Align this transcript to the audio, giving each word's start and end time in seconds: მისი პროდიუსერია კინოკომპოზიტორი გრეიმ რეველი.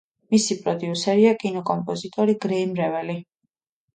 მისი 0.35 0.55
პროდიუსერია 0.61 1.33
კინოკომპოზიტორი 1.43 2.37
გრეიმ 2.45 2.73
რეველი. 2.83 3.19